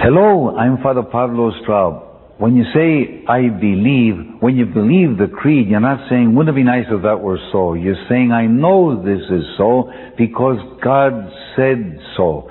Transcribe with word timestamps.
Hello, 0.00 0.56
I'm 0.56 0.80
Father 0.80 1.02
Pablo 1.02 1.50
Straub. 1.60 2.38
When 2.38 2.54
you 2.56 2.62
say, 2.72 3.24
I 3.26 3.48
believe, 3.48 4.14
when 4.38 4.56
you 4.56 4.64
believe 4.64 5.18
the 5.18 5.26
creed, 5.26 5.66
you're 5.66 5.80
not 5.80 6.08
saying, 6.08 6.36
wouldn't 6.36 6.54
it 6.54 6.60
be 6.60 6.62
nice 6.62 6.84
if 6.88 7.02
that 7.02 7.20
were 7.20 7.38
so? 7.50 7.74
You're 7.74 8.06
saying, 8.08 8.30
I 8.30 8.46
know 8.46 9.02
this 9.02 9.22
is 9.28 9.42
so 9.56 9.90
because 10.16 10.58
God 10.84 11.12
said 11.56 11.98
so. 12.16 12.48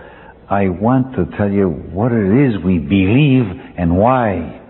I 0.50 0.68
want 0.68 1.16
to 1.16 1.38
tell 1.38 1.50
you 1.50 1.70
what 1.70 2.12
it 2.12 2.28
is 2.28 2.62
we 2.66 2.80
believe 2.80 3.46
and 3.78 3.96
why. 3.96 4.67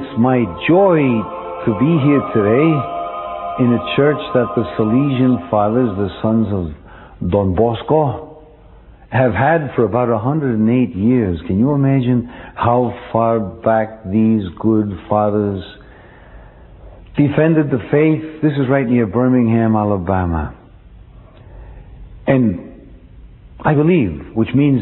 It's 0.00 0.16
my 0.16 0.44
joy 0.68 1.02
to 1.66 1.70
be 1.74 1.98
here 2.06 2.22
today 2.30 2.70
in 3.58 3.72
a 3.74 3.96
church 3.96 4.22
that 4.32 4.46
the 4.54 4.62
Salesian 4.78 5.50
Fathers, 5.50 5.90
the 5.98 6.08
sons 6.22 6.46
of 6.54 7.30
Don 7.32 7.56
Bosco, 7.56 8.46
have 9.10 9.32
had 9.32 9.74
for 9.74 9.84
about 9.84 10.08
108 10.08 10.94
years. 10.94 11.40
Can 11.48 11.58
you 11.58 11.72
imagine 11.72 12.26
how 12.54 12.94
far 13.10 13.40
back 13.40 14.04
these 14.04 14.44
good 14.60 14.86
fathers 15.08 15.64
defended 17.16 17.66
the 17.66 17.82
faith? 17.90 18.40
This 18.40 18.52
is 18.52 18.70
right 18.70 18.86
near 18.86 19.04
Birmingham, 19.04 19.74
Alabama. 19.74 20.54
And 22.28 22.88
I 23.58 23.74
believe, 23.74 24.36
which 24.36 24.54
means 24.54 24.80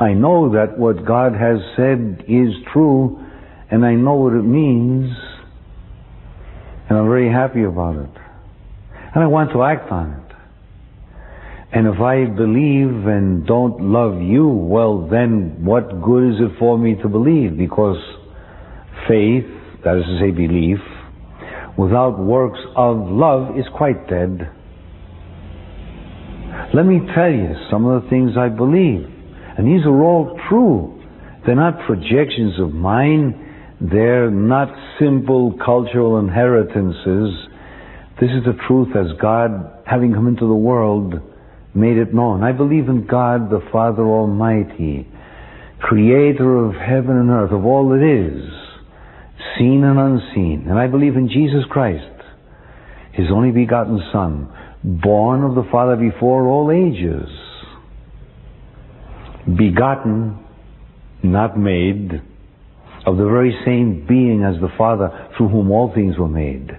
I 0.00 0.12
know 0.12 0.52
that 0.54 0.76
what 0.76 1.06
God 1.06 1.34
has 1.34 1.58
said 1.76 2.24
is 2.26 2.50
true, 2.72 3.24
and 3.70 3.84
I 3.84 3.94
know 3.94 4.14
what 4.14 4.32
it 4.32 4.42
means, 4.42 5.08
and 6.88 6.98
I'm 6.98 7.06
very 7.06 7.30
happy 7.30 7.62
about 7.62 7.96
it. 7.96 8.10
And 9.14 9.22
I 9.22 9.26
want 9.28 9.52
to 9.52 9.62
act 9.62 9.92
on 9.92 10.10
it. 10.10 10.24
And 11.72 11.86
if 11.86 12.00
I 12.00 12.24
believe 12.24 13.06
and 13.06 13.46
don't 13.46 13.80
love 13.80 14.20
you, 14.20 14.48
well, 14.48 15.08
then 15.08 15.64
what 15.64 16.02
good 16.02 16.34
is 16.34 16.40
it 16.40 16.58
for 16.58 16.76
me 16.76 16.96
to 17.02 17.08
believe? 17.08 17.56
Because 17.56 17.96
faith, 19.08 19.46
that 19.84 19.96
is 19.96 20.04
to 20.04 20.18
say 20.20 20.30
belief, 20.32 20.78
without 21.78 22.18
works 22.18 22.58
of 22.76 22.96
love 22.98 23.56
is 23.56 23.64
quite 23.76 24.08
dead. 24.08 24.50
Let 26.74 26.86
me 26.86 27.00
tell 27.14 27.30
you 27.30 27.54
some 27.70 27.86
of 27.86 28.02
the 28.02 28.10
things 28.10 28.32
I 28.36 28.48
believe. 28.48 29.13
And 29.56 29.66
these 29.66 29.86
are 29.86 30.02
all 30.02 30.38
true. 30.48 31.00
They're 31.46 31.54
not 31.54 31.86
projections 31.86 32.58
of 32.58 32.72
mine. 32.72 33.76
They're 33.80 34.30
not 34.30 34.68
simple 34.98 35.56
cultural 35.64 36.18
inheritances. 36.18 37.48
This 38.20 38.30
is 38.30 38.44
the 38.44 38.58
truth 38.66 38.96
as 38.96 39.16
God, 39.20 39.82
having 39.86 40.12
come 40.12 40.26
into 40.26 40.46
the 40.46 40.54
world, 40.54 41.14
made 41.74 41.96
it 41.96 42.14
known. 42.14 42.42
I 42.42 42.52
believe 42.52 42.88
in 42.88 43.06
God, 43.06 43.50
the 43.50 43.60
Father 43.70 44.02
Almighty, 44.02 45.06
creator 45.80 46.64
of 46.64 46.74
heaven 46.74 47.16
and 47.18 47.30
earth, 47.30 47.52
of 47.52 47.64
all 47.64 47.88
that 47.90 48.02
is, 48.02 48.42
seen 49.58 49.84
and 49.84 49.98
unseen. 49.98 50.66
And 50.68 50.78
I 50.78 50.86
believe 50.86 51.16
in 51.16 51.28
Jesus 51.28 51.64
Christ, 51.70 52.22
his 53.12 53.26
only 53.30 53.50
begotten 53.50 54.00
Son, 54.12 54.48
born 54.82 55.42
of 55.42 55.54
the 55.54 55.68
Father 55.70 55.96
before 55.96 56.46
all 56.46 56.70
ages 56.70 57.28
begotten, 59.46 60.38
not 61.22 61.58
made, 61.58 62.22
of 63.06 63.18
the 63.18 63.24
very 63.24 63.54
same 63.64 64.06
being 64.06 64.44
as 64.44 64.60
the 64.60 64.68
Father 64.78 65.28
through 65.36 65.48
whom 65.48 65.70
all 65.70 65.92
things 65.94 66.16
were 66.18 66.28
made. 66.28 66.70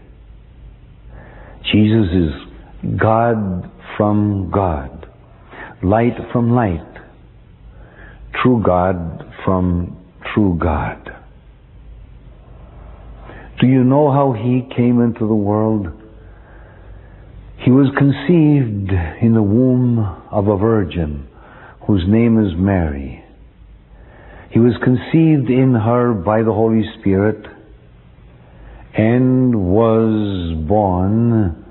Jesus 1.71 2.07
is 2.11 2.97
God 2.99 3.71
from 3.97 4.51
God, 4.51 5.07
light 5.83 6.17
from 6.31 6.51
light, 6.51 6.81
true 8.41 8.61
God 8.65 9.31
from 9.43 9.97
true 10.33 10.57
God. 10.59 11.11
Do 13.61 13.67
you 13.67 13.83
know 13.83 14.11
how 14.11 14.33
he 14.33 14.67
came 14.75 15.01
into 15.01 15.27
the 15.27 15.35
world? 15.35 15.87
He 17.59 17.71
was 17.71 17.87
conceived 17.97 18.91
in 19.21 19.33
the 19.33 19.41
womb 19.41 19.99
of 20.31 20.47
a 20.47 20.57
virgin 20.57 21.27
whose 21.87 22.03
name 22.07 22.43
is 22.43 22.53
Mary. 22.57 23.23
He 24.49 24.59
was 24.59 24.73
conceived 24.83 25.49
in 25.49 25.73
her 25.73 26.13
by 26.13 26.41
the 26.41 26.53
Holy 26.53 26.83
Spirit 26.99 27.45
and 28.97 29.53
was 29.53 30.55
born 30.67 31.63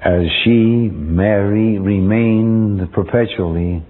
as 0.00 0.22
she, 0.44 0.88
Mary, 0.90 1.78
remained 1.78 2.92
perpetually 2.92 3.82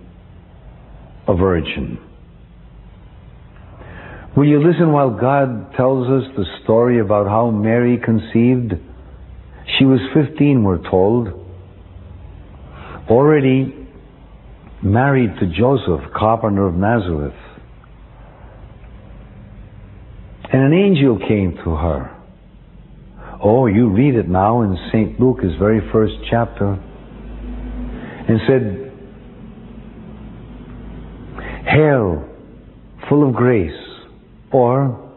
a 1.28 1.34
virgin. 1.36 1.98
Will 4.36 4.46
you 4.46 4.58
listen 4.58 4.90
while 4.90 5.10
God 5.10 5.74
tells 5.76 6.08
us 6.08 6.30
the 6.36 6.44
story 6.64 7.00
about 7.00 7.26
how 7.26 7.50
Mary 7.50 7.98
conceived? 8.02 8.72
She 9.78 9.84
was 9.84 10.00
15, 10.12 10.64
we're 10.64 10.82
told. 10.90 11.28
Already 13.08 13.83
married 14.84 15.30
to 15.40 15.46
Joseph, 15.46 16.12
carpenter 16.14 16.66
of 16.66 16.74
Nazareth. 16.74 17.34
And 20.52 20.62
an 20.62 20.72
angel 20.72 21.18
came 21.18 21.56
to 21.64 21.70
her. 21.74 22.10
Oh, 23.42 23.66
you 23.66 23.88
read 23.90 24.14
it 24.14 24.28
now 24.28 24.62
in 24.62 24.76
St. 24.92 25.18
Luke, 25.18 25.40
his 25.42 25.52
very 25.58 25.80
first 25.90 26.14
chapter, 26.30 26.74
and 28.28 28.40
said, 28.46 28.92
Hail, 31.66 32.28
full 33.08 33.28
of 33.28 33.34
grace, 33.34 33.72
or 34.52 35.12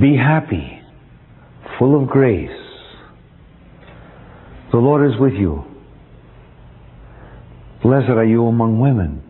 be 0.00 0.16
happy, 0.16 0.80
full 1.78 2.00
of 2.02 2.08
grace. 2.08 2.50
The 4.72 4.78
Lord 4.78 5.10
is 5.10 5.18
with 5.20 5.34
you. 5.34 5.71
Blessed 7.82 8.10
are 8.10 8.24
you 8.24 8.46
among 8.46 8.78
women. 8.78 9.22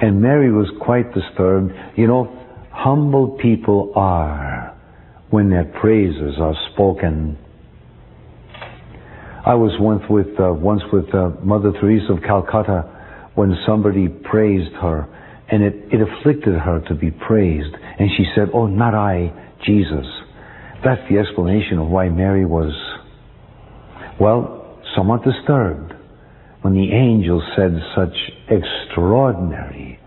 And 0.00 0.20
Mary 0.20 0.52
was 0.52 0.68
quite 0.80 1.14
disturbed. 1.14 1.72
You 1.96 2.06
know, 2.06 2.28
humble 2.70 3.38
people 3.40 3.92
are 3.96 4.76
when 5.30 5.48
their 5.48 5.64
praises 5.80 6.34
are 6.38 6.54
spoken. 6.72 7.38
I 9.46 9.54
was 9.54 9.72
once 9.80 10.02
with 10.10 10.38
uh, 10.38 10.52
once 10.52 10.82
with 10.92 11.12
uh, 11.14 11.30
Mother 11.42 11.72
Teresa 11.80 12.12
of 12.12 12.22
Calcutta 12.22 13.30
when 13.34 13.56
somebody 13.66 14.08
praised 14.08 14.74
her, 14.74 15.08
and 15.50 15.62
it, 15.62 15.74
it 15.90 16.00
afflicted 16.00 16.54
her 16.54 16.84
to 16.88 16.94
be 16.94 17.10
praised. 17.10 17.74
And 17.98 18.10
she 18.16 18.24
said, 18.34 18.48
"Oh, 18.52 18.66
not 18.66 18.94
I, 18.94 19.32
Jesus." 19.64 20.06
That's 20.84 21.00
the 21.08 21.18
explanation 21.18 21.78
of 21.78 21.88
why 21.88 22.08
Mary 22.08 22.44
was, 22.44 22.72
well, 24.20 24.80
somewhat 24.96 25.22
disturbed 25.22 25.91
when 26.62 26.74
the 26.74 26.92
angel 26.92 27.42
said 27.56 27.72
such 27.94 28.14
extraordinary 28.48 29.98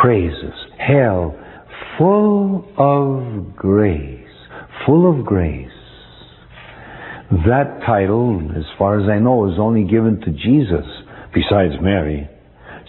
praises. 0.00 0.54
Hail, 0.78 1.38
full 1.98 2.66
of 2.76 3.54
grace, 3.54 4.28
full 4.86 5.18
of 5.18 5.24
grace. 5.24 5.68
That 7.46 7.80
title, 7.86 8.50
as 8.56 8.64
far 8.78 9.00
as 9.00 9.08
I 9.08 9.18
know, 9.18 9.50
is 9.50 9.58
only 9.58 9.84
given 9.84 10.20
to 10.20 10.30
Jesus, 10.30 10.86
besides 11.32 11.74
Mary. 11.80 12.28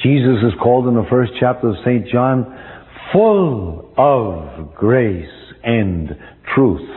Jesus 0.04 0.38
is 0.44 0.54
called 0.62 0.88
in 0.88 0.96
the 0.96 1.08
first 1.10 1.32
chapter 1.40 1.70
of 1.70 1.76
St. 1.86 2.08
John, 2.12 2.46
full 3.12 3.94
of 3.98 4.76
grace 4.76 5.30
and 5.64 6.10
truth. 6.54 6.90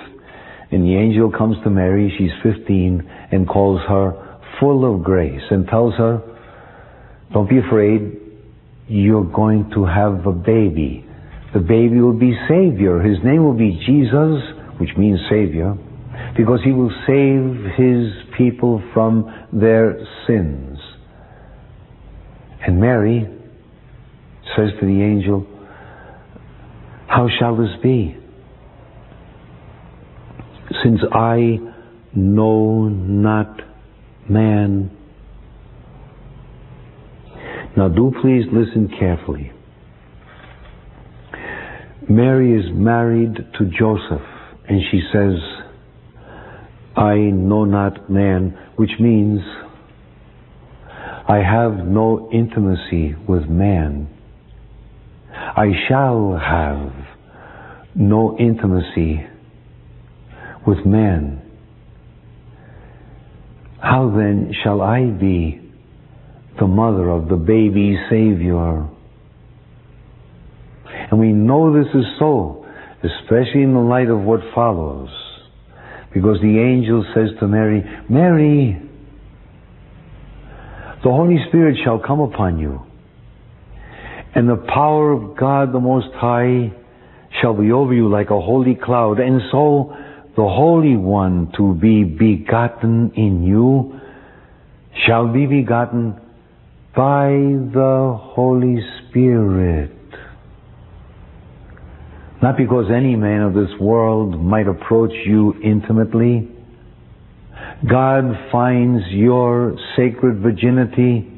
And 0.70 0.84
the 0.84 0.96
angel 0.96 1.30
comes 1.30 1.56
to 1.64 1.70
Mary, 1.70 2.12
she's 2.18 2.32
15, 2.42 3.08
and 3.32 3.48
calls 3.48 3.80
her 3.88 4.27
full 4.60 4.94
of 4.94 5.02
grace 5.04 5.42
and 5.50 5.66
tells 5.66 5.94
her, 5.94 6.22
don't 7.32 7.48
be 7.48 7.58
afraid, 7.58 8.20
you're 8.88 9.24
going 9.24 9.70
to 9.74 9.84
have 9.84 10.26
a 10.26 10.32
baby. 10.32 11.04
The 11.52 11.60
baby 11.60 12.00
will 12.00 12.18
be 12.18 12.32
Savior. 12.48 13.00
His 13.00 13.18
name 13.24 13.44
will 13.44 13.56
be 13.56 13.78
Jesus, 13.86 14.42
which 14.80 14.90
means 14.96 15.18
Savior, 15.30 15.74
because 16.36 16.60
he 16.64 16.72
will 16.72 16.90
save 17.06 17.74
his 17.76 18.12
people 18.36 18.82
from 18.94 19.46
their 19.52 19.98
sins. 20.26 20.78
And 22.66 22.80
Mary 22.80 23.26
says 24.56 24.70
to 24.80 24.86
the 24.86 25.02
angel, 25.02 25.46
How 27.06 27.28
shall 27.38 27.56
this 27.56 27.70
be? 27.82 28.16
Since 30.82 31.00
I 31.12 31.58
know 32.14 32.88
not 32.88 33.67
man. 34.28 34.90
Now 37.76 37.88
do 37.88 38.12
please 38.20 38.44
listen 38.52 38.88
carefully. 38.98 39.52
Mary 42.08 42.58
is 42.58 42.64
married 42.72 43.36
to 43.58 43.64
Joseph 43.66 44.26
and 44.68 44.80
she 44.90 45.00
says, 45.12 45.34
I 46.96 47.16
know 47.16 47.64
not 47.64 48.10
man, 48.10 48.58
which 48.76 48.90
means 48.98 49.40
I 51.28 51.38
have 51.38 51.86
no 51.86 52.28
intimacy 52.32 53.14
with 53.28 53.48
man. 53.48 54.08
I 55.30 55.72
shall 55.86 56.38
have 56.38 56.92
no 57.94 58.36
intimacy 58.38 59.26
with 60.66 60.84
man. 60.86 61.47
How 63.80 64.10
then 64.10 64.52
shall 64.62 64.80
I 64.80 65.04
be 65.04 65.60
the 66.58 66.66
mother 66.66 67.08
of 67.10 67.28
the 67.28 67.36
baby 67.36 67.96
Savior? 68.10 68.88
And 71.10 71.18
we 71.18 71.32
know 71.32 71.72
this 71.72 71.92
is 71.94 72.04
so, 72.18 72.66
especially 73.02 73.62
in 73.62 73.74
the 73.74 73.80
light 73.80 74.08
of 74.08 74.20
what 74.20 74.40
follows. 74.54 75.10
Because 76.12 76.40
the 76.40 76.58
angel 76.58 77.04
says 77.14 77.28
to 77.38 77.46
Mary, 77.46 77.84
Mary, 78.08 78.82
the 81.04 81.10
Holy 81.10 81.36
Spirit 81.48 81.76
shall 81.84 82.00
come 82.00 82.20
upon 82.20 82.58
you, 82.58 82.82
and 84.34 84.48
the 84.48 84.56
power 84.74 85.12
of 85.12 85.36
God 85.36 85.72
the 85.72 85.78
Most 85.78 86.12
High 86.14 86.72
shall 87.40 87.54
be 87.54 87.70
over 87.70 87.94
you 87.94 88.08
like 88.10 88.30
a 88.30 88.40
holy 88.40 88.74
cloud, 88.74 89.20
and 89.20 89.40
so 89.52 89.94
the 90.38 90.48
Holy 90.48 90.96
One 90.96 91.50
to 91.56 91.74
be 91.74 92.04
begotten 92.04 93.10
in 93.16 93.42
you 93.42 93.98
shall 95.04 95.26
be 95.32 95.46
begotten 95.46 96.12
by 96.94 97.26
the 97.74 98.16
Holy 98.16 98.78
Spirit. 99.00 99.90
Not 102.40 102.56
because 102.56 102.84
any 102.88 103.16
man 103.16 103.42
of 103.42 103.52
this 103.52 103.70
world 103.80 104.40
might 104.40 104.68
approach 104.68 105.10
you 105.26 105.54
intimately. 105.60 106.48
God 107.90 108.26
finds 108.52 109.02
your 109.08 109.76
sacred 109.96 110.38
virginity 110.38 111.32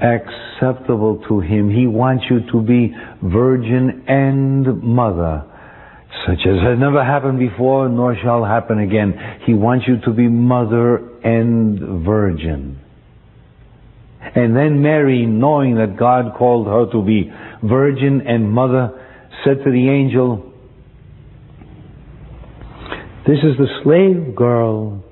acceptable 0.00 1.24
to 1.26 1.40
Him. 1.40 1.74
He 1.74 1.88
wants 1.88 2.22
you 2.30 2.38
to 2.52 2.62
be 2.62 2.94
virgin 3.20 4.04
and 4.06 4.80
mother, 4.80 5.42
such 6.26 6.40
as 6.46 6.60
has 6.62 6.78
never 6.78 7.04
happened 7.04 7.38
before 7.38 7.88
nor 7.88 8.16
shall 8.22 8.44
happen 8.44 8.78
again. 8.78 9.14
He 9.46 9.54
wants 9.54 9.86
you 9.88 10.00
to 10.04 10.12
be 10.12 10.28
mother 10.28 10.96
and 11.24 12.04
virgin. 12.04 12.78
And 14.34 14.56
then 14.56 14.82
Mary, 14.82 15.26
knowing 15.26 15.76
that 15.76 15.96
God 15.98 16.34
called 16.38 16.66
her 16.66 16.90
to 16.92 17.04
be 17.04 17.30
virgin 17.62 18.22
and 18.26 18.50
mother, 18.50 18.90
said 19.44 19.64
to 19.64 19.70
the 19.70 19.88
angel, 19.88 20.52
This 23.26 23.38
is 23.38 23.56
the 23.58 23.66
slave 23.82 24.34
girl 24.36 25.04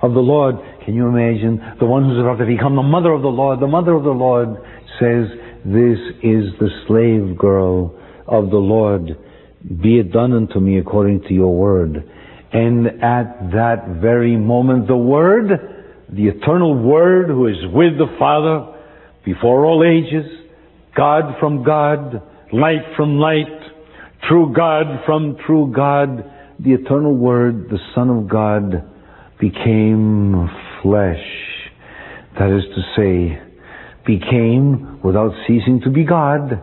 of 0.00 0.12
the 0.12 0.20
Lord. 0.20 0.56
Can 0.84 0.94
you 0.94 1.06
imagine? 1.08 1.76
The 1.78 1.86
one 1.86 2.04
who's 2.04 2.18
about 2.18 2.38
to 2.38 2.46
become 2.46 2.74
the 2.76 2.82
mother 2.82 3.12
of 3.12 3.22
the 3.22 3.28
Lord. 3.28 3.60
The 3.60 3.66
mother 3.66 3.92
of 3.92 4.02
the 4.02 4.10
Lord 4.10 4.48
says, 4.98 5.28
This 5.64 5.98
is 6.22 6.52
the 6.58 6.70
slave 6.86 7.38
girl 7.38 7.98
of 8.26 8.50
the 8.50 8.56
Lord. 8.56 9.16
Be 9.68 9.98
it 9.98 10.12
done 10.12 10.32
unto 10.32 10.60
me 10.60 10.78
according 10.78 11.22
to 11.22 11.34
your 11.34 11.54
word. 11.56 12.04
And 12.54 12.86
at 13.02 13.50
that 13.50 13.98
very 14.00 14.36
moment, 14.36 14.86
the 14.86 14.96
Word, 14.96 15.48
the 16.08 16.28
eternal 16.28 16.80
Word 16.80 17.26
who 17.26 17.48
is 17.48 17.56
with 17.72 17.98
the 17.98 18.14
Father 18.16 18.78
before 19.24 19.64
all 19.64 19.82
ages, 19.82 20.24
God 20.94 21.34
from 21.40 21.64
God, 21.64 22.22
light 22.52 22.94
from 22.96 23.18
light, 23.18 23.48
true 24.28 24.52
God 24.54 25.02
from 25.04 25.36
true 25.44 25.72
God, 25.74 26.30
the 26.60 26.74
eternal 26.74 27.16
Word, 27.16 27.70
the 27.70 27.78
Son 27.92 28.08
of 28.08 28.28
God, 28.28 28.88
became 29.40 30.48
flesh. 30.80 31.26
That 32.38 32.56
is 32.56 32.62
to 32.72 32.82
say, 32.96 33.42
became, 34.06 35.00
without 35.02 35.32
ceasing 35.48 35.80
to 35.82 35.90
be 35.90 36.04
God, 36.04 36.62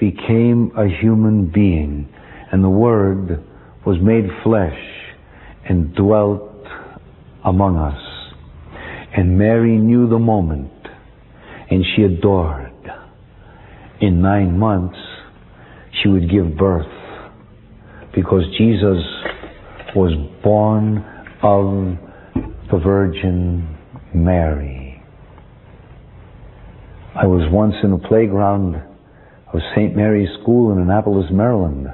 became 0.00 0.72
a 0.76 0.88
human 0.88 1.46
being. 1.46 2.08
And 2.52 2.62
the 2.62 2.70
Word 2.70 3.44
was 3.86 3.96
made 4.02 4.24
flesh 4.42 4.78
and 5.68 5.94
dwelt 5.94 6.42
among 7.44 7.76
us. 7.76 8.00
And 9.16 9.38
Mary 9.38 9.76
knew 9.76 10.08
the 10.08 10.18
moment, 10.18 10.70
and 11.70 11.84
she 11.94 12.02
adored. 12.02 12.72
In 14.00 14.22
nine 14.22 14.58
months, 14.58 14.98
she 16.02 16.08
would 16.08 16.30
give 16.30 16.56
birth 16.56 16.86
because 18.14 18.42
Jesus 18.56 19.02
was 19.96 20.12
born 20.42 20.98
of 21.42 21.98
the 22.70 22.78
Virgin 22.78 23.76
Mary. 24.14 25.02
I 27.14 27.26
was 27.26 27.50
once 27.50 27.74
in 27.82 27.92
a 27.92 27.98
playground 27.98 28.76
of 29.52 29.60
St. 29.74 29.96
Mary's 29.96 30.28
School 30.42 30.72
in 30.72 30.78
Annapolis, 30.78 31.26
Maryland. 31.32 31.88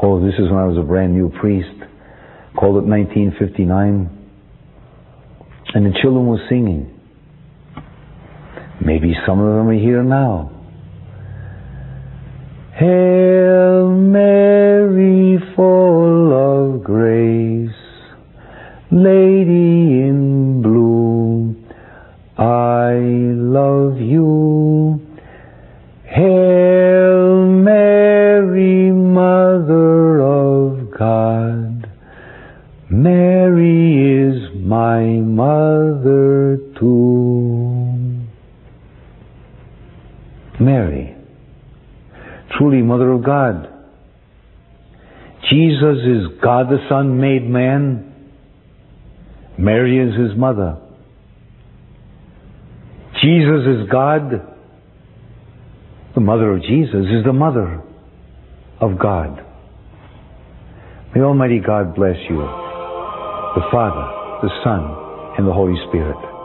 Oh, 0.00 0.24
this 0.24 0.34
is 0.38 0.48
when 0.48 0.58
I 0.58 0.64
was 0.64 0.78
a 0.78 0.82
brand 0.82 1.12
new 1.12 1.28
priest. 1.40 1.74
Called 2.56 2.76
it 2.76 2.86
1959. 2.86 4.10
And 5.74 5.86
the 5.86 5.98
children 6.00 6.26
were 6.26 6.38
singing. 6.48 6.94
Maybe 8.80 9.12
some 9.26 9.40
of 9.40 9.56
them 9.56 9.68
are 9.68 9.72
here 9.72 10.04
now. 10.04 10.52
Hail 12.76 13.90
Mary, 13.90 15.36
full 15.56 16.32
of 16.32 16.84
grace, 16.84 17.70
Lady 18.92 20.07
Mary, 40.60 41.16
truly 42.56 42.82
Mother 42.82 43.12
of 43.12 43.24
God. 43.24 43.68
Jesus 45.50 45.98
is 46.04 46.40
God 46.42 46.68
the 46.68 46.78
Son 46.88 47.20
made 47.20 47.48
man. 47.48 48.04
Mary 49.56 49.98
is 49.98 50.14
his 50.18 50.38
mother. 50.38 50.78
Jesus 53.22 53.66
is 53.66 53.88
God. 53.90 54.30
The 56.14 56.20
mother 56.20 56.52
of 56.52 56.62
Jesus 56.62 57.06
is 57.10 57.24
the 57.24 57.32
mother 57.32 57.82
of 58.80 58.98
God. 58.98 59.44
May 61.14 61.22
Almighty 61.22 61.60
God 61.64 61.94
bless 61.94 62.16
you, 62.28 62.36
the 62.36 63.62
Father, 63.72 64.46
the 64.46 64.50
Son, 64.62 65.34
and 65.38 65.48
the 65.48 65.52
Holy 65.52 65.76
Spirit. 65.88 66.37